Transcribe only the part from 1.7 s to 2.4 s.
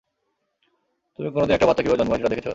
কিভাবে জন্ম হয় সেটা